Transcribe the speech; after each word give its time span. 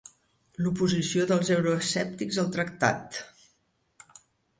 L'oposició 0.67 1.27
dels 1.31 1.51
euroescèptics 1.55 2.39
al 2.45 2.49
tractat. 2.57 3.21